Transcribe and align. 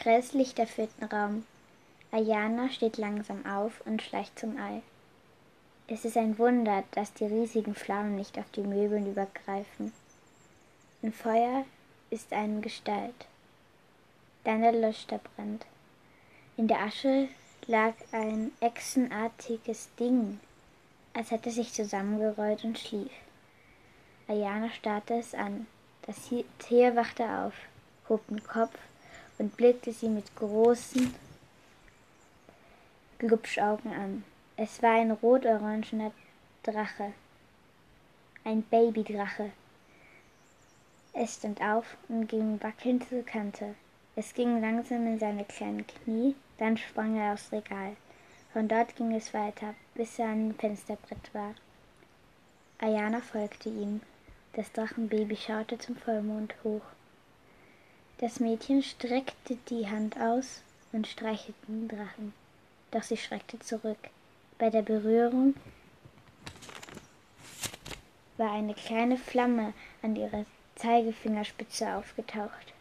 Grelles 0.00 0.32
Licht 0.32 0.60
erfüllten 0.60 1.04
Raum. 1.04 1.44
Ayana 2.12 2.70
steht 2.70 2.98
langsam 2.98 3.44
auf 3.44 3.80
und 3.84 4.00
schleicht 4.00 4.38
zum 4.38 4.56
Ei. 4.56 4.80
Es 5.88 6.04
ist 6.04 6.16
ein 6.16 6.38
Wunder, 6.38 6.84
dass 6.92 7.12
die 7.14 7.24
riesigen 7.24 7.74
Flammen 7.74 8.14
nicht 8.14 8.38
auf 8.38 8.48
die 8.52 8.62
Möbeln 8.62 9.10
übergreifen. 9.10 9.92
Im 11.02 11.12
Feuer 11.12 11.64
ist 12.10 12.32
eine 12.32 12.60
Gestalt. 12.60 13.26
Dann 14.44 14.62
der 14.62 14.72
Leuchter 14.72 15.18
brennt. 15.18 15.66
In 16.56 16.68
der 16.68 16.80
Asche 16.80 17.28
lag 17.66 17.94
ein 18.12 18.52
echsenartiges 18.60 19.88
Ding, 19.98 20.38
als 21.12 21.32
hätte 21.32 21.50
sich 21.50 21.72
zusammengerollt 21.72 22.62
und 22.62 22.78
schlief. 22.78 23.10
Ayana 24.28 24.70
starrte 24.70 25.14
es 25.14 25.34
an. 25.34 25.66
Das 26.02 26.30
Tier 26.60 26.94
wachte 26.94 27.24
auf, 27.24 27.54
hob 28.08 28.26
den 28.28 28.44
Kopf 28.44 28.78
und 29.38 29.56
blickte 29.56 29.92
sie 29.92 30.08
mit 30.08 30.34
großen 30.36 31.14
Glubschaugen 33.18 33.92
an. 33.92 34.24
Es 34.56 34.82
war 34.82 34.92
ein 34.92 35.12
rot-orangener 35.12 36.12
Drache, 36.62 37.12
ein 38.44 38.62
Babydrache. 38.62 39.50
Es 41.12 41.36
stand 41.36 41.60
auf 41.62 41.96
und 42.08 42.28
ging 42.28 42.62
wackelnd 42.62 43.08
zur 43.08 43.24
Kante. 43.24 43.74
Es 44.16 44.34
ging 44.34 44.60
langsam 44.60 45.06
in 45.06 45.18
seine 45.18 45.44
kleinen 45.44 45.86
Knie, 45.86 46.34
dann 46.58 46.76
sprang 46.76 47.16
er 47.16 47.34
aufs 47.34 47.52
Regal. 47.52 47.96
Von 48.52 48.66
dort 48.66 48.96
ging 48.96 49.14
es 49.14 49.32
weiter, 49.34 49.74
bis 49.94 50.18
er 50.18 50.28
an 50.28 50.48
dem 50.48 50.58
Fensterbrett 50.58 51.32
war. 51.32 51.54
Ayana 52.78 53.20
folgte 53.20 53.68
ihm. 53.68 54.00
Das 54.54 54.72
Drachenbaby 54.72 55.36
schaute 55.36 55.78
zum 55.78 55.96
Vollmond 55.96 56.54
hoch. 56.64 56.82
Das 58.20 58.40
Mädchen 58.40 58.82
streckte 58.82 59.56
die 59.70 59.88
Hand 59.88 60.18
aus 60.18 60.60
und 60.90 61.06
streichelte 61.06 61.54
den 61.68 61.86
Drachen. 61.86 62.32
Doch 62.90 63.04
sie 63.04 63.16
schreckte 63.16 63.60
zurück. 63.60 63.98
Bei 64.58 64.70
der 64.70 64.82
Berührung 64.82 65.54
war 68.36 68.50
eine 68.50 68.74
kleine 68.74 69.16
Flamme 69.16 69.72
an 70.02 70.16
ihrer 70.16 70.44
Zeigefingerspitze 70.74 71.94
aufgetaucht. 71.94 72.72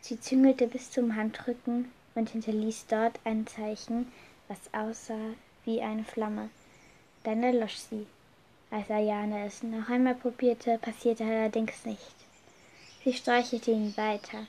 Sie 0.00 0.18
züngelte 0.18 0.66
bis 0.66 0.90
zum 0.90 1.14
Handrücken 1.14 1.90
und 2.14 2.30
hinterließ 2.30 2.86
dort 2.86 3.18
ein 3.24 3.46
Zeichen, 3.46 4.10
was 4.48 4.58
aussah 4.72 5.34
wie 5.66 5.82
eine 5.82 6.04
Flamme. 6.04 6.48
Dann 7.24 7.42
erlosch 7.42 7.76
sie. 7.76 8.06
Als 8.70 8.88
Ayane 8.90 9.46
es 9.46 9.62
noch 9.62 9.90
einmal 9.90 10.14
probierte, 10.14 10.78
passierte 10.78 11.24
allerdings 11.24 11.84
nichts. 11.84 12.25
Sie 13.06 13.12
streichelte 13.12 13.70
ihn 13.70 13.96
weiter. 13.96 14.48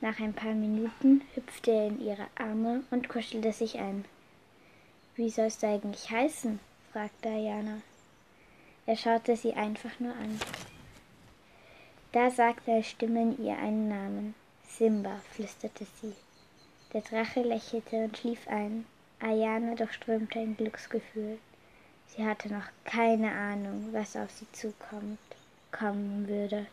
Nach 0.00 0.18
ein 0.18 0.32
paar 0.32 0.54
Minuten 0.54 1.20
hüpfte 1.34 1.72
er 1.72 1.88
in 1.88 2.00
ihre 2.00 2.26
Arme 2.34 2.84
und 2.90 3.10
kuschelte 3.10 3.52
sich 3.52 3.78
ein. 3.78 4.06
Wie 5.14 5.28
sollst 5.28 5.62
du 5.62 5.66
eigentlich 5.66 6.10
heißen? 6.10 6.58
fragte 6.90 7.28
Ayana. 7.28 7.82
Er 8.86 8.96
schaute 8.96 9.36
sie 9.36 9.52
einfach 9.52 9.90
nur 10.00 10.14
an. 10.14 10.40
Da 12.12 12.30
sagte 12.30 12.72
eine 12.72 12.82
Stimme 12.82 13.36
ihr 13.38 13.58
einen 13.58 13.90
Namen. 13.90 14.34
Simba, 14.66 15.20
flüsterte 15.32 15.86
sie. 16.00 16.14
Der 16.94 17.02
Drache 17.02 17.42
lächelte 17.42 18.04
und 18.04 18.16
schlief 18.16 18.48
ein. 18.48 18.86
Ayana 19.20 19.74
durchströmte 19.74 20.38
ein 20.38 20.56
Glücksgefühl. 20.56 21.36
Sie 22.06 22.24
hatte 22.24 22.50
noch 22.50 22.68
keine 22.84 23.32
Ahnung, 23.32 23.90
was 23.92 24.16
auf 24.16 24.30
sie 24.30 24.50
zukommt, 24.52 25.18
kommen 25.70 26.26
würde. 26.26 26.64